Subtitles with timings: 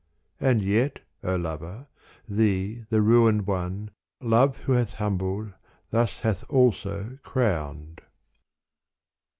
[0.39, 1.85] And yet, O lover,
[2.27, 5.53] thee the ruined one Love who hath humbled
[5.91, 8.01] thus hath also crowned.